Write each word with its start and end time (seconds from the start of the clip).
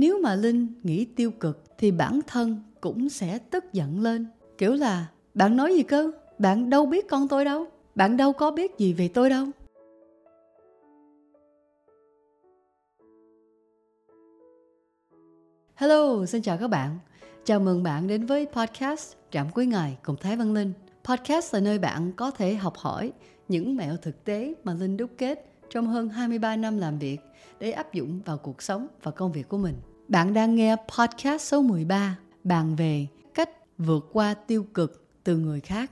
nếu 0.00 0.18
mà 0.22 0.34
linh 0.34 0.66
nghĩ 0.82 1.04
tiêu 1.04 1.30
cực 1.30 1.64
thì 1.78 1.90
bản 1.90 2.20
thân 2.26 2.62
cũng 2.80 3.08
sẽ 3.08 3.38
tức 3.38 3.64
giận 3.72 4.00
lên 4.00 4.26
kiểu 4.58 4.74
là 4.74 5.06
bạn 5.34 5.56
nói 5.56 5.74
gì 5.74 5.82
cơ 5.82 6.10
bạn 6.38 6.70
đâu 6.70 6.86
biết 6.86 7.08
con 7.08 7.28
tôi 7.28 7.44
đâu 7.44 7.66
bạn 7.94 8.16
đâu 8.16 8.32
có 8.32 8.50
biết 8.50 8.78
gì 8.78 8.92
về 8.92 9.08
tôi 9.08 9.30
đâu 9.30 9.46
Hello, 15.74 16.26
xin 16.26 16.42
chào 16.42 16.58
các 16.58 16.68
bạn. 16.68 16.98
Chào 17.44 17.60
mừng 17.60 17.82
bạn 17.82 18.06
đến 18.06 18.26
với 18.26 18.46
podcast 18.52 19.12
Trạm 19.30 19.50
Cuối 19.50 19.66
Ngày 19.66 19.98
cùng 20.02 20.16
Thái 20.16 20.36
Văn 20.36 20.54
Linh. 20.54 20.72
Podcast 21.04 21.54
là 21.54 21.60
nơi 21.60 21.78
bạn 21.78 22.12
có 22.12 22.30
thể 22.30 22.54
học 22.54 22.76
hỏi 22.76 23.12
những 23.48 23.76
mẹo 23.76 23.96
thực 23.96 24.24
tế 24.24 24.54
mà 24.64 24.74
Linh 24.74 24.96
đúc 24.96 25.10
kết 25.18 25.44
trong 25.70 25.86
hơn 25.86 26.08
23 26.08 26.56
năm 26.56 26.78
làm 26.78 26.98
việc 26.98 27.18
để 27.60 27.70
áp 27.70 27.92
dụng 27.92 28.20
vào 28.24 28.38
cuộc 28.38 28.62
sống 28.62 28.86
và 29.02 29.10
công 29.10 29.32
việc 29.32 29.48
của 29.48 29.58
mình. 29.58 29.74
Bạn 30.08 30.34
đang 30.34 30.54
nghe 30.54 30.76
podcast 30.76 31.42
số 31.42 31.62
13 31.62 32.18
bàn 32.44 32.76
về 32.76 33.06
cách 33.34 33.50
vượt 33.78 34.08
qua 34.12 34.34
tiêu 34.34 34.66
cực 34.74 35.08
từ 35.24 35.36
người 35.36 35.60
khác. 35.60 35.90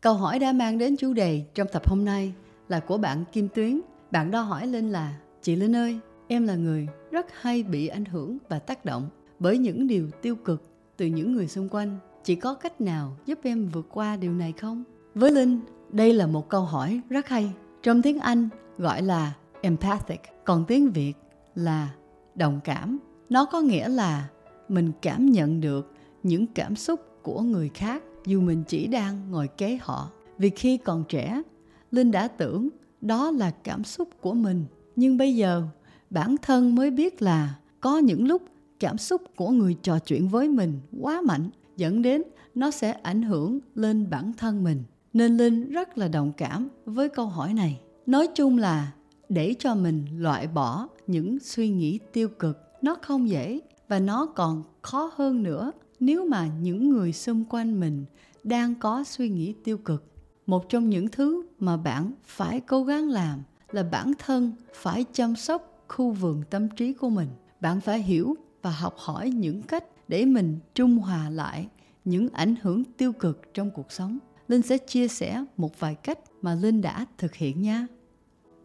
Câu 0.00 0.14
hỏi 0.14 0.38
đã 0.38 0.52
mang 0.52 0.78
đến 0.78 0.96
chủ 0.96 1.12
đề 1.12 1.44
trong 1.54 1.68
tập 1.72 1.88
hôm 1.88 2.04
nay 2.04 2.32
là 2.68 2.80
của 2.80 2.98
bạn 2.98 3.24
Kim 3.32 3.48
Tuyến. 3.48 3.80
Bạn 4.10 4.30
đó 4.30 4.40
hỏi 4.40 4.66
Linh 4.66 4.90
là 4.90 5.18
Chị 5.42 5.56
Linh 5.56 5.76
ơi, 5.76 5.98
em 6.28 6.46
là 6.46 6.54
người 6.54 6.88
rất 7.10 7.26
hay 7.40 7.62
bị 7.62 7.86
ảnh 7.86 8.04
hưởng 8.04 8.38
và 8.48 8.58
tác 8.58 8.84
động 8.84 9.08
bởi 9.38 9.58
những 9.58 9.86
điều 9.86 10.10
tiêu 10.10 10.36
cực 10.36 10.62
từ 10.96 11.06
những 11.06 11.32
người 11.32 11.48
xung 11.48 11.68
quanh. 11.68 11.98
Chị 12.24 12.34
có 12.34 12.54
cách 12.54 12.80
nào 12.80 13.16
giúp 13.26 13.38
em 13.42 13.68
vượt 13.68 13.86
qua 13.90 14.16
điều 14.16 14.32
này 14.32 14.52
không? 14.52 14.84
Với 15.14 15.30
Linh, 15.30 15.60
đây 15.92 16.12
là 16.12 16.26
một 16.26 16.48
câu 16.48 16.62
hỏi 16.62 17.00
rất 17.08 17.28
hay. 17.28 17.52
Trong 17.82 18.02
tiếng 18.02 18.18
Anh 18.18 18.48
gọi 18.78 19.02
là 19.02 19.32
empathic, 19.62 20.20
còn 20.44 20.64
tiếng 20.68 20.90
Việt 20.90 21.14
là 21.54 21.88
đồng 22.34 22.60
cảm. 22.64 22.98
Nó 23.32 23.44
có 23.44 23.60
nghĩa 23.60 23.88
là 23.88 24.28
mình 24.68 24.92
cảm 25.02 25.26
nhận 25.26 25.60
được 25.60 25.92
những 26.22 26.46
cảm 26.46 26.76
xúc 26.76 27.00
của 27.22 27.40
người 27.40 27.70
khác 27.74 28.02
dù 28.26 28.40
mình 28.40 28.64
chỉ 28.68 28.86
đang 28.86 29.30
ngồi 29.30 29.48
kế 29.48 29.78
họ. 29.82 30.10
Vì 30.38 30.50
khi 30.50 30.76
còn 30.76 31.04
trẻ, 31.08 31.42
Linh 31.90 32.10
đã 32.10 32.28
tưởng 32.28 32.68
đó 33.00 33.30
là 33.30 33.50
cảm 33.50 33.84
xúc 33.84 34.08
của 34.20 34.34
mình. 34.34 34.64
Nhưng 34.96 35.16
bây 35.16 35.36
giờ, 35.36 35.62
bản 36.10 36.36
thân 36.42 36.74
mới 36.74 36.90
biết 36.90 37.22
là 37.22 37.54
có 37.80 37.98
những 37.98 38.26
lúc 38.26 38.42
cảm 38.80 38.98
xúc 38.98 39.22
của 39.36 39.50
người 39.50 39.76
trò 39.82 39.98
chuyện 39.98 40.28
với 40.28 40.48
mình 40.48 40.80
quá 41.00 41.20
mạnh 41.20 41.50
dẫn 41.76 42.02
đến 42.02 42.22
nó 42.54 42.70
sẽ 42.70 42.92
ảnh 42.92 43.22
hưởng 43.22 43.58
lên 43.74 44.10
bản 44.10 44.32
thân 44.38 44.64
mình. 44.64 44.82
Nên 45.12 45.36
Linh 45.36 45.70
rất 45.70 45.98
là 45.98 46.08
đồng 46.08 46.32
cảm 46.36 46.68
với 46.84 47.08
câu 47.08 47.26
hỏi 47.26 47.54
này. 47.54 47.80
Nói 48.06 48.28
chung 48.34 48.58
là 48.58 48.92
để 49.28 49.54
cho 49.58 49.74
mình 49.74 50.06
loại 50.18 50.46
bỏ 50.46 50.88
những 51.06 51.38
suy 51.38 51.68
nghĩ 51.68 51.98
tiêu 52.12 52.28
cực 52.28 52.71
nó 52.82 52.96
không 53.02 53.28
dễ 53.28 53.60
và 53.88 53.98
nó 53.98 54.26
còn 54.26 54.62
khó 54.82 55.10
hơn 55.14 55.42
nữa 55.42 55.72
nếu 56.00 56.24
mà 56.24 56.50
những 56.60 56.90
người 56.90 57.12
xung 57.12 57.44
quanh 57.44 57.80
mình 57.80 58.04
đang 58.44 58.74
có 58.74 59.04
suy 59.04 59.28
nghĩ 59.28 59.54
tiêu 59.64 59.78
cực. 59.78 60.04
Một 60.46 60.68
trong 60.68 60.90
những 60.90 61.08
thứ 61.08 61.42
mà 61.58 61.76
bạn 61.76 62.12
phải 62.24 62.60
cố 62.60 62.84
gắng 62.84 63.08
làm 63.08 63.42
là 63.70 63.82
bản 63.82 64.12
thân 64.18 64.52
phải 64.74 65.04
chăm 65.12 65.36
sóc 65.36 65.84
khu 65.88 66.10
vườn 66.10 66.42
tâm 66.50 66.68
trí 66.68 66.92
của 66.92 67.08
mình. 67.08 67.28
Bạn 67.60 67.80
phải 67.80 68.02
hiểu 68.02 68.36
và 68.62 68.70
học 68.70 68.94
hỏi 68.98 69.30
những 69.30 69.62
cách 69.62 69.84
để 70.08 70.24
mình 70.24 70.58
trung 70.74 70.98
hòa 70.98 71.30
lại 71.30 71.68
những 72.04 72.28
ảnh 72.32 72.54
hưởng 72.62 72.84
tiêu 72.84 73.12
cực 73.12 73.54
trong 73.54 73.70
cuộc 73.70 73.92
sống. 73.92 74.18
Linh 74.48 74.62
sẽ 74.62 74.78
chia 74.78 75.08
sẻ 75.08 75.44
một 75.56 75.80
vài 75.80 75.94
cách 75.94 76.18
mà 76.42 76.54
linh 76.54 76.80
đã 76.80 77.06
thực 77.18 77.34
hiện 77.34 77.62
nha. 77.62 77.86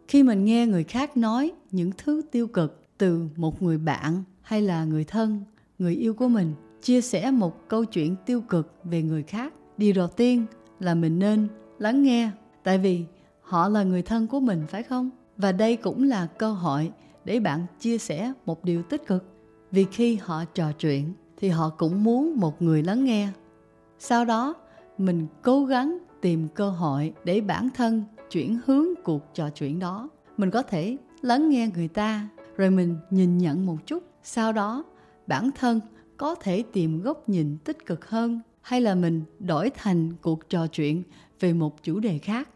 Khi 0.08 0.22
mình 0.22 0.44
nghe 0.44 0.66
người 0.66 0.84
khác 0.84 1.16
nói 1.16 1.52
những 1.70 1.90
thứ 1.98 2.22
tiêu 2.32 2.46
cực 2.46 2.87
từ 2.98 3.28
một 3.36 3.62
người 3.62 3.78
bạn 3.78 4.22
hay 4.42 4.62
là 4.62 4.84
người 4.84 5.04
thân, 5.04 5.40
người 5.78 5.94
yêu 5.94 6.14
của 6.14 6.28
mình 6.28 6.54
chia 6.82 7.00
sẻ 7.00 7.30
một 7.30 7.68
câu 7.68 7.84
chuyện 7.84 8.16
tiêu 8.26 8.40
cực 8.40 8.74
về 8.84 9.02
người 9.02 9.22
khác. 9.22 9.52
Điều 9.76 9.92
đầu 9.92 10.08
tiên 10.08 10.46
là 10.80 10.94
mình 10.94 11.18
nên 11.18 11.48
lắng 11.78 12.02
nghe, 12.02 12.30
tại 12.62 12.78
vì 12.78 13.04
họ 13.40 13.68
là 13.68 13.82
người 13.82 14.02
thân 14.02 14.26
của 14.26 14.40
mình, 14.40 14.62
phải 14.68 14.82
không? 14.82 15.10
Và 15.36 15.52
đây 15.52 15.76
cũng 15.76 16.02
là 16.02 16.26
cơ 16.26 16.52
hội 16.52 16.92
để 17.24 17.40
bạn 17.40 17.66
chia 17.80 17.98
sẻ 17.98 18.32
một 18.46 18.64
điều 18.64 18.82
tích 18.82 19.06
cực. 19.06 19.24
Vì 19.70 19.86
khi 19.92 20.18
họ 20.22 20.44
trò 20.44 20.72
chuyện 20.72 21.12
thì 21.36 21.48
họ 21.48 21.68
cũng 21.68 22.04
muốn 22.04 22.36
một 22.36 22.62
người 22.62 22.82
lắng 22.82 23.04
nghe. 23.04 23.28
Sau 23.98 24.24
đó, 24.24 24.54
mình 24.98 25.26
cố 25.42 25.64
gắng 25.64 25.98
tìm 26.20 26.48
cơ 26.54 26.70
hội 26.70 27.12
để 27.24 27.40
bản 27.40 27.68
thân 27.74 28.04
chuyển 28.30 28.58
hướng 28.66 28.86
cuộc 29.04 29.34
trò 29.34 29.50
chuyện 29.50 29.78
đó. 29.78 30.08
Mình 30.36 30.50
có 30.50 30.62
thể 30.62 30.96
lắng 31.22 31.50
nghe 31.50 31.70
người 31.74 31.88
ta 31.88 32.28
rồi 32.58 32.70
mình 32.70 32.96
nhìn 33.10 33.38
nhận 33.38 33.66
một 33.66 33.76
chút, 33.86 34.04
sau 34.22 34.52
đó 34.52 34.84
bản 35.26 35.50
thân 35.58 35.80
có 36.16 36.34
thể 36.34 36.64
tìm 36.72 37.00
góc 37.00 37.28
nhìn 37.28 37.58
tích 37.64 37.86
cực 37.86 38.08
hơn 38.08 38.40
hay 38.60 38.80
là 38.80 38.94
mình 38.94 39.22
đổi 39.38 39.70
thành 39.70 40.12
cuộc 40.22 40.48
trò 40.48 40.66
chuyện 40.66 41.02
về 41.40 41.52
một 41.52 41.82
chủ 41.82 42.00
đề 42.00 42.18
khác. 42.18 42.48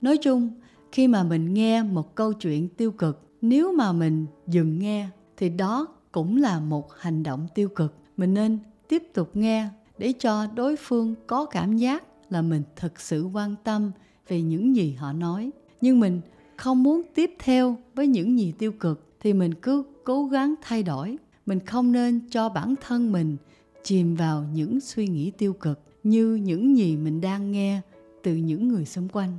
Nói 0.00 0.16
chung, 0.16 0.50
khi 0.92 1.08
mà 1.08 1.22
mình 1.22 1.54
nghe 1.54 1.82
một 1.82 2.14
câu 2.14 2.32
chuyện 2.32 2.68
tiêu 2.68 2.92
cực, 2.92 3.28
nếu 3.40 3.72
mà 3.72 3.92
mình 3.92 4.26
dừng 4.46 4.78
nghe 4.78 5.08
thì 5.36 5.48
đó 5.48 5.86
cũng 6.12 6.36
là 6.36 6.60
một 6.60 6.94
hành 6.94 7.22
động 7.22 7.46
tiêu 7.54 7.68
cực. 7.68 7.94
Mình 8.16 8.34
nên 8.34 8.58
tiếp 8.88 9.02
tục 9.14 9.36
nghe 9.36 9.68
để 9.98 10.12
cho 10.18 10.46
đối 10.54 10.76
phương 10.76 11.14
có 11.26 11.44
cảm 11.44 11.76
giác 11.76 12.04
là 12.30 12.42
mình 12.42 12.62
thực 12.76 13.00
sự 13.00 13.24
quan 13.24 13.54
tâm 13.64 13.90
về 14.28 14.42
những 14.42 14.76
gì 14.76 14.92
họ 14.92 15.12
nói. 15.12 15.50
Nhưng 15.80 16.00
mình 16.00 16.20
không 16.56 16.82
muốn 16.82 17.02
tiếp 17.14 17.30
theo 17.38 17.76
với 17.94 18.06
những 18.06 18.38
gì 18.38 18.52
tiêu 18.58 18.72
cực 18.72 19.07
thì 19.20 19.32
mình 19.32 19.54
cứ 19.54 19.82
cố 20.04 20.24
gắng 20.24 20.54
thay 20.62 20.82
đổi. 20.82 21.16
Mình 21.46 21.66
không 21.66 21.92
nên 21.92 22.20
cho 22.30 22.48
bản 22.48 22.74
thân 22.80 23.12
mình 23.12 23.36
chìm 23.82 24.14
vào 24.14 24.44
những 24.52 24.80
suy 24.80 25.08
nghĩ 25.08 25.30
tiêu 25.30 25.52
cực 25.52 25.80
như 26.02 26.34
những 26.34 26.76
gì 26.76 26.96
mình 26.96 27.20
đang 27.20 27.52
nghe 27.52 27.80
từ 28.22 28.34
những 28.34 28.68
người 28.68 28.84
xung 28.84 29.08
quanh. 29.08 29.32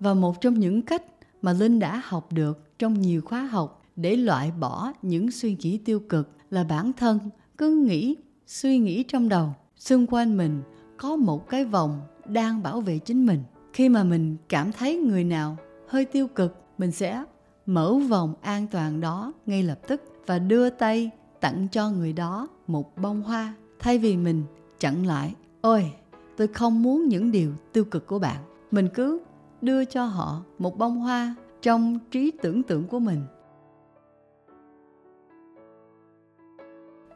Và 0.00 0.14
một 0.14 0.40
trong 0.40 0.54
những 0.54 0.82
cách 0.82 1.02
mà 1.42 1.52
linh 1.52 1.78
đã 1.78 2.02
học 2.04 2.32
được 2.32 2.78
trong 2.78 3.00
nhiều 3.00 3.22
khóa 3.24 3.42
học 3.42 3.82
để 3.96 4.16
loại 4.16 4.50
bỏ 4.50 4.92
những 5.02 5.30
suy 5.30 5.56
nghĩ 5.60 5.78
tiêu 5.78 6.00
cực 6.08 6.30
là 6.50 6.64
bản 6.64 6.92
thân 6.92 7.18
cứ 7.58 7.76
nghĩ, 7.76 8.16
suy 8.46 8.78
nghĩ 8.78 9.02
trong 9.02 9.28
đầu. 9.28 9.54
Xung 9.76 10.06
quanh 10.06 10.36
mình 10.36 10.62
có 10.96 11.16
một 11.16 11.48
cái 11.48 11.64
vòng 11.64 12.00
đang 12.26 12.62
bảo 12.62 12.80
vệ 12.80 12.98
chính 12.98 13.26
mình 13.26 13.42
khi 13.78 13.88
mà 13.88 14.04
mình 14.04 14.36
cảm 14.48 14.72
thấy 14.72 14.96
người 14.96 15.24
nào 15.24 15.56
hơi 15.88 16.04
tiêu 16.04 16.28
cực, 16.28 16.54
mình 16.78 16.92
sẽ 16.92 17.24
mở 17.66 17.94
vòng 18.08 18.34
an 18.40 18.66
toàn 18.70 19.00
đó 19.00 19.32
ngay 19.46 19.62
lập 19.62 19.78
tức 19.88 20.02
và 20.26 20.38
đưa 20.38 20.70
tay 20.70 21.10
tặng 21.40 21.68
cho 21.72 21.90
người 21.90 22.12
đó 22.12 22.48
một 22.66 22.96
bông 22.96 23.22
hoa. 23.22 23.54
Thay 23.78 23.98
vì 23.98 24.16
mình 24.16 24.42
chặn 24.78 25.06
lại, 25.06 25.34
ôi, 25.60 25.92
tôi 26.36 26.48
không 26.48 26.82
muốn 26.82 27.08
những 27.08 27.30
điều 27.30 27.52
tiêu 27.72 27.84
cực 27.84 28.06
của 28.06 28.18
bạn. 28.18 28.44
Mình 28.70 28.88
cứ 28.94 29.20
đưa 29.62 29.84
cho 29.84 30.04
họ 30.04 30.42
một 30.58 30.78
bông 30.78 30.98
hoa 30.98 31.34
trong 31.62 31.98
trí 32.10 32.30
tưởng 32.42 32.62
tượng 32.62 32.86
của 32.86 32.98
mình. 32.98 33.20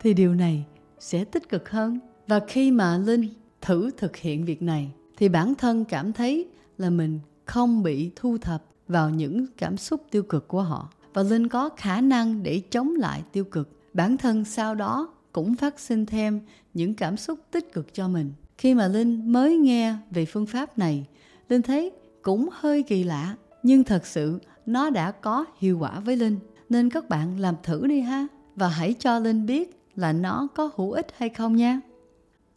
Thì 0.01 0.15
điều 0.15 0.35
này 0.35 0.67
sẽ 0.99 1.25
tích 1.25 1.49
cực 1.49 1.71
hơn. 1.71 1.99
Và 2.27 2.41
khi 2.49 2.71
mà 2.71 2.99
linh 2.99 3.29
thử 3.61 3.91
thực 3.97 4.17
hiện 4.17 4.45
việc 4.45 4.63
này 4.63 4.93
thì 5.23 5.29
bản 5.29 5.55
thân 5.55 5.85
cảm 5.85 6.13
thấy 6.13 6.49
là 6.79 6.91
mình 6.91 7.21
không 7.45 7.83
bị 7.83 8.11
thu 8.17 8.39
thập 8.39 8.65
vào 8.89 9.11
những 9.11 9.47
cảm 9.57 9.77
xúc 9.77 10.01
tiêu 10.11 10.23
cực 10.23 10.49
của 10.49 10.63
họ. 10.63 10.89
Và 11.15 11.23
linh 11.23 11.49
có 11.49 11.69
khả 11.77 12.01
năng 12.01 12.43
để 12.43 12.63
chống 12.71 12.95
lại 12.97 13.23
tiêu 13.33 13.45
cực. 13.45 13.69
Bản 13.95 14.17
thân 14.17 14.45
sau 14.45 14.75
đó 14.75 15.09
cũng 15.33 15.55
phát 15.55 15.81
sinh 15.81 16.07
thêm 16.07 16.41
những 16.75 16.95
cảm 16.95 17.17
xúc 17.17 17.39
tích 17.51 17.73
cực 17.73 17.95
cho 17.95 18.09
mình. 18.09 18.33
Khi 18.59 18.75
mà 18.75 18.89
linh 18.89 19.33
mới 19.33 19.57
nghe 19.57 19.95
về 20.11 20.25
phương 20.25 20.47
pháp 20.47 20.79
này, 20.79 21.07
linh 21.49 21.63
thấy 21.63 21.91
cũng 22.23 22.49
hơi 22.53 22.83
kỳ 22.83 23.05
lạ, 23.05 23.37
nhưng 23.63 23.85
thật 23.85 24.07
sự 24.07 24.39
nó 24.67 24.91
đã 24.91 25.11
có 25.11 25.45
hiệu 25.59 25.79
quả 25.79 26.01
với 26.01 26.17
linh. 26.17 26.39
Nên 26.69 26.91
các 26.91 27.09
bạn 27.09 27.41
làm 27.41 27.55
thử 27.63 27.87
đi 27.87 28.01
ha, 28.01 28.27
và 28.57 28.69
hãy 28.69 28.95
cho 28.99 29.19
linh 29.19 29.47
biết 29.47 29.83
là 29.97 30.13
nó 30.13 30.49
có 30.55 30.71
hữu 30.77 30.93
ích 30.93 31.07
hay 31.17 31.29
không 31.29 31.57
nha. 31.57 31.81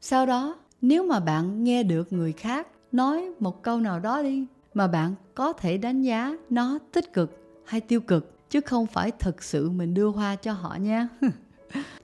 Sau 0.01 0.25
đó 0.25 0.55
nếu 0.87 1.03
mà 1.03 1.19
bạn 1.19 1.63
nghe 1.63 1.83
được 1.83 2.13
người 2.13 2.33
khác 2.33 2.67
nói 2.91 3.31
một 3.39 3.63
câu 3.63 3.79
nào 3.79 3.99
đó 3.99 4.21
đi, 4.21 4.45
mà 4.73 4.87
bạn 4.87 5.15
có 5.35 5.53
thể 5.53 5.77
đánh 5.77 6.01
giá 6.01 6.37
nó 6.49 6.79
tích 6.91 7.13
cực 7.13 7.31
hay 7.65 7.81
tiêu 7.81 8.01
cực, 8.01 8.49
chứ 8.49 8.61
không 8.61 8.87
phải 8.87 9.11
thực 9.11 9.43
sự 9.43 9.69
mình 9.69 9.93
đưa 9.93 10.07
hoa 10.07 10.35
cho 10.35 10.53
họ 10.53 10.75
nha. 10.75 11.07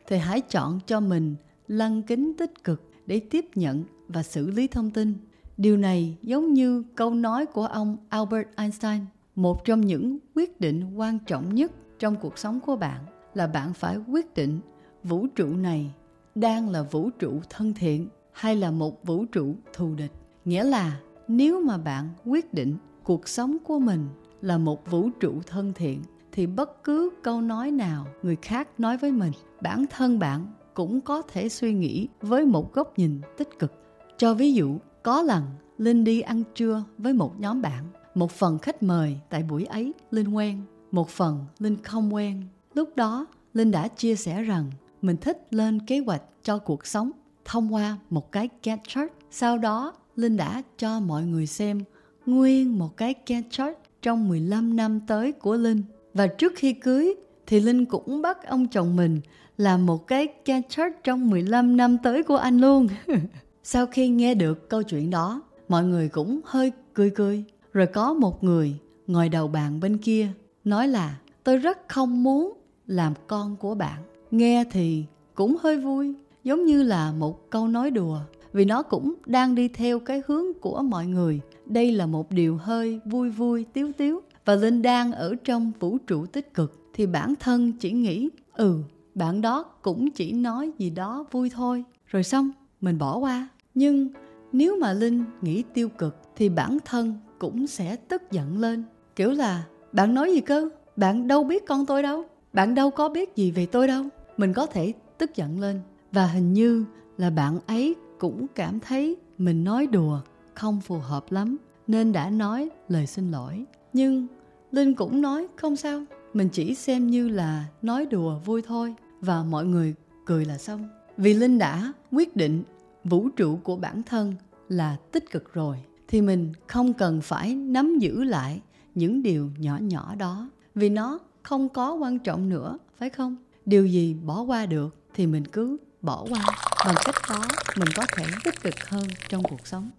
Thì 0.07 0.17
hãy 0.17 0.41
chọn 0.41 0.79
cho 0.87 0.99
mình 0.99 1.35
lăng 1.67 2.03
kính 2.03 2.33
tích 2.37 2.63
cực 2.63 2.91
để 3.05 3.19
tiếp 3.19 3.45
nhận 3.55 3.83
và 4.07 4.23
xử 4.23 4.49
lý 4.49 4.67
thông 4.67 4.91
tin. 4.91 5.13
Điều 5.57 5.77
này 5.77 6.17
giống 6.21 6.53
như 6.53 6.83
câu 6.95 7.13
nói 7.13 7.45
của 7.45 7.65
ông 7.65 7.97
albert 8.09 8.47
einstein. 8.55 9.01
Một 9.35 9.65
trong 9.65 9.81
những 9.81 10.17
quyết 10.35 10.61
định 10.61 10.95
quan 10.95 11.19
trọng 11.19 11.55
nhất 11.55 11.71
trong 11.99 12.15
cuộc 12.15 12.37
sống 12.37 12.59
của 12.59 12.75
bạn 12.75 13.01
là 13.33 13.47
bạn 13.47 13.73
phải 13.73 13.97
quyết 13.97 14.33
định 14.33 14.59
vũ 15.03 15.27
trụ 15.35 15.47
này 15.47 15.91
đang 16.35 16.69
là 16.69 16.81
vũ 16.81 17.09
trụ 17.19 17.41
thân 17.49 17.73
thiện 17.73 18.07
hay 18.31 18.55
là 18.55 18.71
một 18.71 19.05
vũ 19.05 19.25
trụ 19.25 19.55
thù 19.73 19.95
địch. 19.95 20.11
Nghĩa 20.45 20.63
là, 20.63 20.99
nếu 21.27 21.61
mà 21.61 21.77
bạn 21.77 22.09
quyết 22.25 22.53
định 22.53 22.77
cuộc 23.03 23.27
sống 23.27 23.57
của 23.63 23.79
mình 23.79 24.07
là 24.41 24.57
một 24.57 24.91
vũ 24.91 25.09
trụ 25.19 25.41
thân 25.47 25.73
thiện, 25.73 26.01
thì 26.31 26.47
bất 26.47 26.83
cứ 26.83 27.09
câu 27.23 27.41
nói 27.41 27.71
nào 27.71 28.07
người 28.23 28.37
khác 28.41 28.79
nói 28.79 28.97
với 28.97 29.11
mình, 29.11 29.31
bản 29.61 29.85
thân 29.89 30.19
bạn 30.19 30.47
cũng 30.73 31.01
có 31.01 31.21
thể 31.21 31.49
suy 31.49 31.73
nghĩ 31.73 32.07
với 32.21 32.45
một 32.45 32.73
góc 32.73 32.99
nhìn 32.99 33.21
tích 33.37 33.59
cực. 33.59 33.73
Cho 34.17 34.33
ví 34.33 34.53
dụ, 34.53 34.77
có 35.03 35.21
lần 35.21 35.43
linh 35.77 36.03
đi 36.03 36.21
ăn 36.21 36.43
trưa 36.55 36.83
với 36.97 37.13
một 37.13 37.39
nhóm 37.39 37.61
bạn, 37.61 37.85
một 38.15 38.31
phần 38.31 38.57
khách 38.57 38.83
mời 38.83 39.17
tại 39.29 39.43
buổi 39.43 39.65
ấy 39.65 39.93
linh 40.11 40.33
quen, 40.33 40.61
một 40.91 41.09
phần 41.09 41.45
linh 41.59 41.77
không 41.83 42.13
quen. 42.13 42.43
Lúc 42.73 42.95
đó, 42.95 43.25
linh 43.53 43.71
đã 43.71 43.87
chia 43.87 44.15
sẻ 44.15 44.41
rằng 44.41 44.71
mình 45.01 45.17
thích 45.17 45.47
lên 45.49 45.79
kế 45.79 45.99
hoạch 45.99 46.21
cho 46.43 46.57
cuộc 46.57 46.85
sống 46.85 47.11
thông 47.45 47.73
qua 47.73 47.97
một 48.09 48.31
cái 48.31 48.49
Gantt 48.63 48.87
chart. 48.87 49.11
Sau 49.31 49.57
đó, 49.57 49.93
Linh 50.15 50.37
đã 50.37 50.61
cho 50.77 50.99
mọi 50.99 51.23
người 51.23 51.47
xem 51.47 51.83
nguyên 52.25 52.79
một 52.79 52.97
cái 52.97 53.15
Gantt 53.27 53.51
chart 53.51 53.77
trong 54.01 54.29
15 54.29 54.75
năm 54.75 54.99
tới 55.07 55.31
của 55.31 55.55
Linh. 55.55 55.83
Và 56.13 56.27
trước 56.27 56.53
khi 56.55 56.73
cưới 56.73 57.13
thì 57.47 57.59
Linh 57.59 57.85
cũng 57.85 58.21
bắt 58.21 58.47
ông 58.47 58.67
chồng 58.67 58.95
mình 58.95 59.21
làm 59.57 59.85
một 59.85 60.07
cái 60.07 60.27
Gantt 60.45 60.69
chart 60.69 60.93
trong 61.03 61.29
15 61.29 61.77
năm 61.77 61.97
tới 62.03 62.23
của 62.23 62.37
anh 62.37 62.57
luôn. 62.57 62.87
Sau 63.63 63.85
khi 63.85 64.09
nghe 64.09 64.33
được 64.33 64.69
câu 64.69 64.83
chuyện 64.83 65.09
đó, 65.09 65.41
mọi 65.69 65.83
người 65.83 66.09
cũng 66.09 66.39
hơi 66.45 66.71
cười 66.93 67.09
cười. 67.09 67.43
Rồi 67.73 67.85
có 67.85 68.13
một 68.13 68.43
người 68.43 68.75
ngồi 69.07 69.29
đầu 69.29 69.47
bàn 69.47 69.79
bên 69.79 69.97
kia 69.97 70.29
nói 70.63 70.87
là 70.87 71.17
tôi 71.43 71.57
rất 71.57 71.79
không 71.87 72.23
muốn 72.23 72.53
làm 72.87 73.13
con 73.27 73.55
của 73.55 73.75
bạn. 73.75 74.01
Nghe 74.31 74.63
thì 74.71 75.05
cũng 75.35 75.57
hơi 75.61 75.77
vui, 75.77 76.13
giống 76.43 76.65
như 76.65 76.83
là 76.83 77.11
một 77.11 77.49
câu 77.49 77.67
nói 77.67 77.91
đùa, 77.91 78.19
vì 78.53 78.65
nó 78.65 78.83
cũng 78.83 79.13
đang 79.25 79.55
đi 79.55 79.67
theo 79.67 79.99
cái 79.99 80.21
hướng 80.27 80.45
của 80.61 80.81
mọi 80.81 81.05
người. 81.05 81.41
Đây 81.65 81.91
là 81.91 82.05
một 82.05 82.31
điều 82.31 82.57
hơi 82.57 82.99
vui 83.05 83.29
vui, 83.29 83.65
tiếu 83.73 83.91
tiếu, 83.97 84.21
và 84.45 84.55
linh 84.55 84.81
đang 84.81 85.11
ở 85.11 85.35
trong 85.43 85.71
vũ 85.79 85.97
trụ 86.07 86.25
tích 86.25 86.53
cực. 86.53 86.79
Thì 86.93 87.05
bản 87.05 87.33
thân 87.39 87.71
chỉ 87.79 87.91
nghĩ 87.91 88.29
ừ 88.53 88.83
bạn 89.15 89.41
đó 89.41 89.63
cũng 89.81 90.11
chỉ 90.11 90.31
nói 90.31 90.71
gì 90.77 90.89
đó 90.89 91.25
vui 91.31 91.49
thôi. 91.49 91.83
Rồi 92.07 92.23
xong, 92.23 92.51
mình 92.81 92.97
bỏ 92.97 93.17
qua. 93.17 93.47
Nhưng 93.73 94.09
nếu 94.51 94.77
mà 94.79 94.93
linh 94.93 95.23
nghĩ 95.41 95.63
tiêu 95.73 95.89
cực, 95.89 96.17
thì 96.35 96.49
bản 96.49 96.77
thân 96.85 97.15
cũng 97.39 97.67
sẽ 97.67 97.95
tức 97.95 98.31
giận 98.31 98.57
lên. 98.57 98.83
Kiểu 99.15 99.31
là, 99.31 99.63
bạn 99.91 100.13
nói 100.13 100.33
gì 100.33 100.41
cơ? 100.41 100.69
Bạn 100.95 101.27
đâu 101.27 101.43
biết 101.43 101.67
con 101.67 101.85
tôi 101.85 102.03
đâu? 102.03 102.23
Bạn 102.53 102.75
đâu 102.75 102.91
có 102.91 103.09
biết 103.09 103.35
gì 103.35 103.51
về 103.51 103.65
tôi 103.65 103.87
đâu? 103.87 104.03
Mình 104.37 104.53
có 104.53 104.65
thể 104.65 104.93
tức 105.17 105.35
giận 105.35 105.59
lên 105.59 105.79
và 106.11 106.27
hình 106.27 106.53
như 106.53 106.85
là 107.17 107.29
bạn 107.29 107.59
ấy 107.67 107.95
cũng 108.19 108.47
cảm 108.55 108.79
thấy 108.79 109.17
mình 109.37 109.63
nói 109.63 109.87
đùa 109.87 110.19
không 110.53 110.81
phù 110.81 110.97
hợp 110.97 111.31
lắm, 111.31 111.57
nên 111.87 112.11
đã 112.11 112.29
nói 112.29 112.69
lời 112.87 113.07
xin 113.07 113.31
lỗi. 113.31 113.65
Nhưng 113.93 114.27
linh 114.71 114.93
cũng 114.93 115.21
nói, 115.21 115.47
không 115.55 115.75
sao, 115.75 116.03
mình 116.33 116.49
chỉ 116.49 116.75
xem 116.75 117.07
như 117.07 117.29
là 117.29 117.65
nói 117.81 118.05
đùa 118.05 118.39
vui 118.45 118.61
thôi. 118.61 118.95
Và 119.21 119.43
mọi 119.43 119.65
người 119.65 119.95
cười 120.25 120.45
là 120.45 120.57
xong. 120.57 120.89
Vì 121.17 121.33
linh 121.33 121.57
đã 121.57 121.93
quyết 122.11 122.35
định 122.35 122.63
vũ 123.03 123.29
trụ 123.29 123.59
của 123.63 123.75
bản 123.75 124.03
thân 124.03 124.33
là 124.69 124.97
tích 125.11 125.31
cực 125.31 125.53
rồi, 125.53 125.77
thì 126.07 126.21
mình 126.21 126.53
không 126.67 126.93
cần 126.93 127.21
phải 127.21 127.55
nắm 127.55 127.99
giữ 127.99 128.23
lại 128.23 128.61
những 128.95 129.23
điều 129.23 129.49
nhỏ 129.57 129.77
nhỏ 129.81 130.15
đó. 130.15 130.49
Vì 130.75 130.89
nó 130.89 131.19
không 131.43 131.69
có 131.69 131.93
quan 131.93 132.19
trọng 132.19 132.49
nữa, 132.49 132.77
phải 132.97 133.09
không? 133.09 133.35
Điều 133.65 133.85
gì 133.85 134.13
bỏ 134.25 134.41
qua 134.41 134.65
được 134.65 134.95
thì 135.13 135.27
mình 135.27 135.47
cứ 135.47 135.77
bỏ 136.01 136.25
qua. 136.29 136.41
Bằng 136.85 136.95
cách 137.05 137.15
đó, 137.29 137.45
mình 137.77 137.89
có 137.95 138.05
thể 138.17 138.25
tích 138.43 138.61
cực 138.61 138.89
hơn 138.89 139.03
trong 139.29 139.43
cuộc 139.43 139.67
sống. 139.67 139.89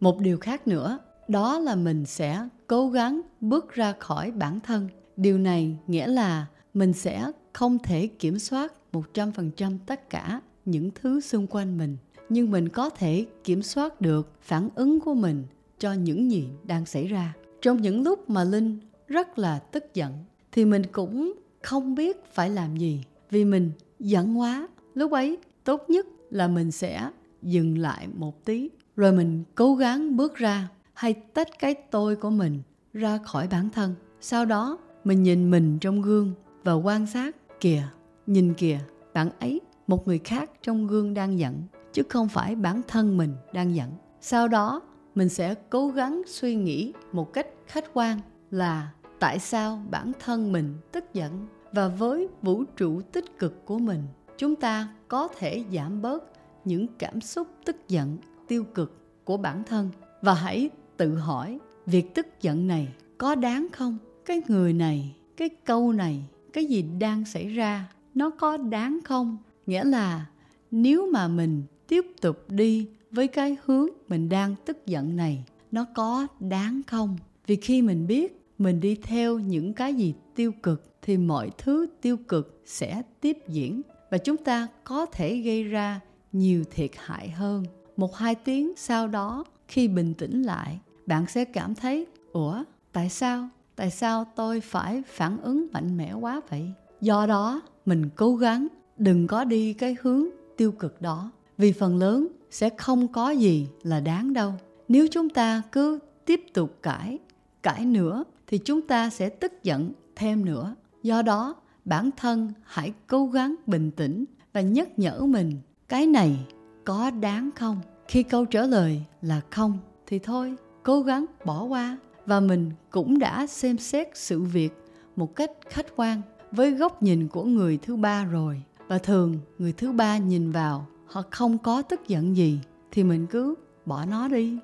Một 0.00 0.20
điều 0.20 0.38
khác 0.38 0.68
nữa, 0.68 0.98
đó 1.28 1.58
là 1.58 1.74
mình 1.74 2.06
sẽ 2.06 2.48
cố 2.66 2.88
gắng 2.88 3.20
bước 3.40 3.72
ra 3.72 3.94
khỏi 3.98 4.30
bản 4.30 4.60
thân. 4.60 4.88
Điều 5.16 5.38
này 5.38 5.76
nghĩa 5.86 6.06
là 6.06 6.46
mình 6.74 6.92
sẽ 6.92 7.32
không 7.52 7.78
thể 7.78 8.06
kiểm 8.06 8.38
soát 8.38 8.72
100% 8.92 9.78
tất 9.86 10.10
cả 10.10 10.40
những 10.64 10.90
thứ 10.94 11.20
xung 11.20 11.46
quanh 11.46 11.78
mình, 11.78 11.96
nhưng 12.28 12.50
mình 12.50 12.68
có 12.68 12.90
thể 12.90 13.26
kiểm 13.44 13.62
soát 13.62 14.00
được 14.00 14.32
phản 14.42 14.68
ứng 14.74 15.00
của 15.00 15.14
mình 15.14 15.44
cho 15.78 15.92
những 15.92 16.30
gì 16.30 16.48
đang 16.64 16.86
xảy 16.86 17.06
ra. 17.06 17.34
Trong 17.62 17.82
những 17.82 18.02
lúc 18.02 18.30
mà 18.30 18.44
linh 18.44 18.78
rất 19.08 19.38
là 19.38 19.58
tức 19.58 19.94
giận, 19.94 20.12
thì 20.52 20.64
mình 20.64 20.82
cũng 20.92 21.32
không 21.62 21.94
biết 21.94 22.24
phải 22.32 22.50
làm 22.50 22.76
gì 22.76 23.04
vì 23.30 23.44
mình 23.44 23.72
giận 23.98 24.38
quá. 24.38 24.68
Lúc 24.94 25.12
ấy, 25.12 25.38
tốt 25.64 25.84
nhất 25.88 26.06
là 26.30 26.48
mình 26.48 26.70
sẽ 26.70 27.10
dừng 27.42 27.78
lại 27.78 28.08
một 28.16 28.44
tí, 28.44 28.70
rồi 28.96 29.12
mình 29.12 29.44
cố 29.54 29.74
gắng 29.74 30.16
bước 30.16 30.36
ra 30.36 30.68
hay 30.94 31.14
tách 31.14 31.58
cái 31.58 31.74
tôi 31.74 32.16
của 32.16 32.30
mình 32.30 32.62
ra 32.92 33.18
khỏi 33.18 33.48
bản 33.50 33.68
thân. 33.70 33.94
Sau 34.20 34.44
đó, 34.44 34.78
mình 35.04 35.22
nhìn 35.22 35.50
mình 35.50 35.78
trong 35.78 36.02
gương 36.02 36.32
và 36.64 36.72
quan 36.72 37.06
sát. 37.06 37.36
Kìa, 37.60 37.82
nhìn 38.26 38.54
kìa, 38.54 38.78
bạn 39.14 39.30
ấy, 39.40 39.60
một 39.86 40.08
người 40.08 40.18
khác 40.18 40.50
trong 40.62 40.86
gương 40.86 41.14
đang 41.14 41.38
giận, 41.38 41.62
chứ 41.92 42.02
không 42.08 42.28
phải 42.28 42.56
bản 42.56 42.82
thân 42.88 43.16
mình 43.16 43.34
đang 43.52 43.74
giận. 43.74 43.90
Sau 44.20 44.48
đó, 44.48 44.82
mình 45.14 45.28
sẽ 45.28 45.54
cố 45.70 45.88
gắng 45.88 46.22
suy 46.26 46.54
nghĩ 46.54 46.92
một 47.12 47.32
cách 47.32 47.46
khách 47.66 47.84
quan 47.94 48.20
là 48.50 48.90
tại 49.20 49.38
sao 49.38 49.82
bản 49.90 50.12
thân 50.20 50.52
mình 50.52 50.74
tức 50.92 51.04
giận? 51.14 51.46
Và 51.72 51.88
với 51.88 52.28
vũ 52.42 52.64
trụ 52.76 53.00
tích 53.12 53.38
cực 53.38 53.66
của 53.66 53.78
mình, 53.78 54.02
chúng 54.38 54.56
ta 54.56 54.88
có 55.08 55.28
thể 55.38 55.64
giảm 55.72 56.02
bớt 56.02 56.24
những 56.64 56.86
cảm 56.98 57.20
xúc 57.20 57.48
tức 57.64 57.88
giận, 57.88 58.18
tiêu 58.48 58.64
cực 58.64 59.24
của 59.24 59.36
bản 59.36 59.62
thân. 59.64 59.90
Và 60.22 60.34
hãy 60.34 60.70
tự 60.96 61.14
hỏi, 61.14 61.58
việc 61.86 62.14
tức 62.14 62.26
giận 62.40 62.66
này 62.66 62.88
có 63.18 63.34
đáng 63.34 63.66
không? 63.72 63.98
Cái 64.24 64.42
người 64.48 64.72
này, 64.72 65.16
cái 65.36 65.48
câu 65.48 65.92
này, 65.92 66.24
cái 66.52 66.64
gì 66.64 66.82
đang 66.82 67.24
xảy 67.24 67.48
ra, 67.48 67.92
nó 68.14 68.30
có 68.30 68.56
đáng 68.56 68.98
không? 69.04 69.36
Nghĩa 69.66 69.84
là 69.84 70.26
nếu 70.70 71.10
mà 71.12 71.28
mình 71.28 71.62
tiếp 71.88 72.06
tục 72.20 72.44
đi 72.48 72.88
với 73.10 73.28
cái 73.28 73.56
hướng 73.64 73.88
mình 74.08 74.28
đang 74.28 74.54
tức 74.64 74.86
giận 74.86 75.16
này, 75.16 75.44
nó 75.72 75.86
có 75.94 76.26
đáng 76.40 76.80
không? 76.86 77.18
Vì 77.46 77.56
khi 77.56 77.82
mình 77.82 78.06
biết 78.06 78.39
mình 78.60 78.80
đi 78.80 78.94
theo 79.02 79.38
những 79.38 79.72
cái 79.72 79.94
gì 79.94 80.14
tiêu 80.34 80.52
cực 80.62 80.82
thì 81.02 81.16
mọi 81.16 81.50
thứ 81.58 81.86
tiêu 82.00 82.16
cực 82.28 82.62
sẽ 82.66 83.02
tiếp 83.20 83.38
diễn 83.48 83.82
và 84.10 84.18
chúng 84.18 84.36
ta 84.36 84.68
có 84.84 85.06
thể 85.06 85.36
gây 85.36 85.64
ra 85.64 86.00
nhiều 86.32 86.64
thiệt 86.70 86.90
hại 86.96 87.28
hơn. 87.30 87.64
Một 87.96 88.16
hai 88.16 88.34
tiếng 88.34 88.72
sau 88.76 89.08
đó, 89.08 89.44
khi 89.68 89.88
bình 89.88 90.14
tĩnh 90.14 90.42
lại, 90.42 90.78
bạn 91.06 91.26
sẽ 91.26 91.44
cảm 91.44 91.74
thấy, 91.74 92.06
ủa, 92.32 92.64
tại 92.92 93.08
sao? 93.08 93.48
Tại 93.76 93.90
sao 93.90 94.24
tôi 94.36 94.60
phải 94.60 95.02
phản 95.06 95.42
ứng 95.42 95.66
mạnh 95.72 95.96
mẽ 95.96 96.12
quá 96.12 96.40
vậy? 96.50 96.72
Do 97.00 97.26
đó, 97.26 97.62
mình 97.86 98.08
cố 98.16 98.36
gắng 98.36 98.66
đừng 98.98 99.26
có 99.26 99.44
đi 99.44 99.72
cái 99.72 99.96
hướng 100.02 100.26
tiêu 100.56 100.72
cực 100.72 101.02
đó, 101.02 101.30
vì 101.58 101.72
phần 101.72 101.98
lớn 101.98 102.28
sẽ 102.50 102.70
không 102.78 103.08
có 103.08 103.30
gì 103.30 103.68
là 103.82 104.00
đáng 104.00 104.32
đâu. 104.32 104.52
Nếu 104.88 105.06
chúng 105.10 105.28
ta 105.28 105.62
cứ 105.72 105.98
tiếp 106.24 106.40
tục 106.54 106.78
cãi 106.82 107.18
cãi 107.62 107.86
nữa 107.86 108.24
thì 108.50 108.58
chúng 108.58 108.82
ta 108.82 109.10
sẽ 109.10 109.28
tức 109.28 109.52
giận 109.62 109.92
thêm 110.16 110.44
nữa. 110.44 110.74
Do 111.02 111.22
đó, 111.22 111.56
bản 111.84 112.10
thân 112.16 112.52
hãy 112.64 112.92
cố 113.06 113.26
gắng 113.26 113.54
bình 113.66 113.90
tĩnh 113.90 114.24
và 114.52 114.60
nhắc 114.60 114.98
nhở 114.98 115.20
mình, 115.20 115.60
cái 115.88 116.06
này 116.06 116.46
có 116.84 117.10
đáng 117.10 117.50
không? 117.56 117.80
Khi 118.08 118.22
câu 118.22 118.44
trả 118.44 118.62
lời 118.62 119.02
là 119.22 119.40
không, 119.50 119.78
thì 120.06 120.18
thôi, 120.18 120.54
cố 120.82 121.00
gắng 121.00 121.26
bỏ 121.44 121.64
qua. 121.64 121.98
Và 122.26 122.40
mình 122.40 122.70
cũng 122.90 123.18
đã 123.18 123.46
xem 123.46 123.78
xét 123.78 124.08
sự 124.14 124.40
việc 124.40 124.72
một 125.16 125.36
cách 125.36 125.50
khách 125.68 125.86
quan 125.96 126.22
với 126.52 126.70
góc 126.70 127.02
nhìn 127.02 127.28
của 127.28 127.44
người 127.44 127.78
thứ 127.82 127.96
ba 127.96 128.24
rồi. 128.24 128.62
Và 128.88 128.98
thường 128.98 129.38
người 129.58 129.72
thứ 129.72 129.92
ba 129.92 130.18
nhìn 130.18 130.52
vào, 130.52 130.86
họ 131.06 131.22
không 131.30 131.58
có 131.58 131.82
tức 131.82 132.08
giận 132.08 132.36
gì, 132.36 132.60
thì 132.90 133.04
mình 133.04 133.26
cứ 133.26 133.54
bỏ 133.86 134.04
nó 134.04 134.28
đi. 134.28 134.58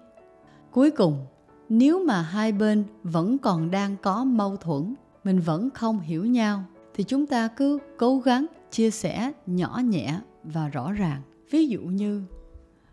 Cuối 0.70 0.90
cùng 0.90 1.26
nếu 1.68 2.04
mà 2.04 2.22
hai 2.22 2.52
bên 2.52 2.84
vẫn 3.02 3.38
còn 3.38 3.70
đang 3.70 3.96
có 4.02 4.24
mâu 4.24 4.56
thuẫn, 4.56 4.94
mình 5.24 5.40
vẫn 5.40 5.70
không 5.70 6.00
hiểu 6.00 6.26
nhau, 6.26 6.64
thì 6.94 7.04
chúng 7.04 7.26
ta 7.26 7.48
cứ 7.48 7.78
cố 7.96 8.18
gắng 8.18 8.46
chia 8.70 8.90
sẻ 8.90 9.32
nhỏ 9.46 9.80
nhẹ 9.84 10.20
và 10.44 10.68
rõ 10.68 10.92
ràng. 10.92 11.22
Ví 11.50 11.66
dụ 11.66 11.80
như, 11.80 12.22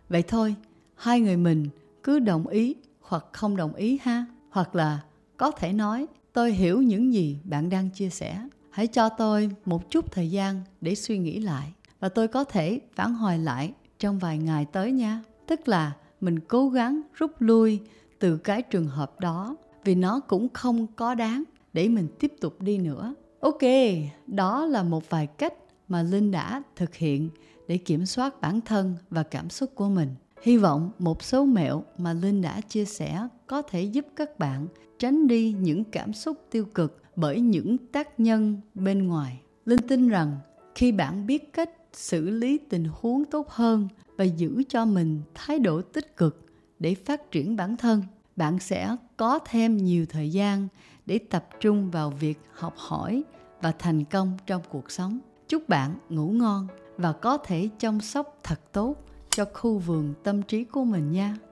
vậy 0.10 0.24
thôi, 0.24 0.56
hai 0.96 1.20
người 1.20 1.38
mình 1.38 1.68
cứ 2.04 2.20
đồng 2.20 2.48
ý 2.48 2.76
hoặc 3.02 3.26
không 3.32 3.56
đồng 3.56 3.74
ý 3.74 4.00
ha? 4.04 4.26
Hoặc 4.50 4.76
là 4.76 5.00
có 5.38 5.52
thể 5.52 5.74
nói, 5.74 6.08
tôi 6.34 6.52
hiểu 6.52 6.82
những 6.82 7.14
gì 7.14 7.40
bạn 7.44 7.70
đang 7.70 7.90
chia 7.90 8.10
sẻ. 8.10 8.48
Hãy 8.70 8.88
cho 8.88 9.10
tôi 9.10 9.50
một 9.66 9.90
chút 9.90 10.12
thời 10.12 10.32
gian 10.32 10.62
để 10.82 10.96
suy 10.96 11.18
nghĩ 11.18 11.40
lại 11.40 11.74
và 12.00 12.10
tôi 12.10 12.28
có 12.28 12.44
thể 12.44 12.80
phản 12.96 13.14
hồi 13.14 13.38
lại 13.38 13.74
trong 14.00 14.20
vài 14.20 14.38
ngày 14.38 14.66
tới 14.66 14.92
nha. 14.92 15.22
Tức 15.48 15.68
là 15.68 15.92
mình 16.22 16.40
cố 16.40 16.70
gắng 16.70 17.02
rút 17.14 17.32
lui 17.40 17.80
từ 18.24 18.38
cái 18.38 18.62
trường 18.62 18.88
hợp 18.88 19.20
đó, 19.20 19.56
vì 19.84 19.96
nó 19.96 20.20
cũng 20.20 20.48
không 20.54 20.88
có 20.96 21.16
đáng 21.16 21.44
để 21.74 21.90
mình 21.90 22.08
tiếp 22.20 22.34
tục 22.42 22.62
đi 22.62 22.78
nữa 22.78 23.16
ok, 23.40 23.62
đó 24.28 24.66
là 24.66 24.84
một 24.84 25.10
vài 25.10 25.28
cách 25.28 25.54
mà 25.88 26.04
linh 26.04 26.32
đã 26.32 26.64
thực 26.76 26.96
hiện 26.96 27.30
để 27.68 27.78
kiểm 27.78 28.06
soát 28.06 28.42
bản 28.42 28.62
thân 28.62 28.96
và 29.10 29.24
cảm 29.24 29.50
xúc 29.50 29.72
của 29.76 29.90
mình 29.90 30.10
Hy 30.44 30.58
vọng 30.58 30.92
một 31.00 31.24
số 31.24 31.46
mẹo 31.46 31.84
mà 31.98 32.14
Linh 32.14 32.42
đã 32.42 32.62
chia 32.62 32.86
sẻ 32.86 33.28
có 33.48 33.62
thể 33.62 33.84
giúp 33.84 34.06
các 34.16 34.40
bạn 34.40 34.68
tránh 35.00 35.28
đi 35.28 35.56
những 35.60 35.84
cảm 35.84 36.14
xúc 36.14 36.38
tiêu 36.52 36.66
cực 36.66 37.04
bởi 37.16 37.42
những 37.42 37.78
tác 37.78 38.20
nhân 38.20 38.62
bên 38.74 39.08
ngoài. 39.08 39.42
Linh 39.66 39.88
tin 39.88 40.10
rằng 40.10 40.38
khi 40.76 40.92
bạn 40.92 41.28
biết 41.28 41.54
cách 41.54 41.70
xử 41.94 42.30
lý 42.30 42.58
tình 42.58 42.88
huống 42.92 43.26
tốt 43.26 43.50
hơn 43.50 43.88
và 44.18 44.24
giữ 44.24 44.64
cho 44.70 44.86
mình 44.86 45.22
thái 45.34 45.60
độ 45.60 45.82
tích 45.82 46.18
cực 46.18 46.40
để 46.84 46.96
phát 46.96 47.32
triển 47.32 47.56
bản 47.56 47.78
thân, 47.78 48.04
bạn 48.36 48.60
sẽ 48.60 48.96
có 49.18 49.40
thêm 49.40 49.78
nhiều 49.78 50.06
thời 50.10 50.30
gian 50.30 50.68
để 51.06 51.20
tập 51.30 51.48
trung 51.60 51.92
vào 51.92 52.10
việc 52.10 52.40
học 52.54 52.74
hỏi 52.78 53.24
và 53.62 53.72
thành 53.80 54.04
công 54.06 54.38
trong 54.46 54.62
cuộc 54.70 54.92
sống. 54.92 55.20
Chúc 55.48 55.70
bạn 55.70 55.96
ngủ 56.10 56.30
ngon 56.30 56.68
và 56.98 57.14
có 57.14 57.38
thể 57.38 57.70
chăm 57.80 58.00
sóc 58.00 58.40
thật 58.44 58.72
tốt 58.72 58.96
cho 59.30 59.46
khu 59.54 59.78
vườn 59.78 60.14
tâm 60.24 60.42
trí 60.42 60.64
của 60.64 60.84
mình 60.84 61.12
nha 61.12 61.38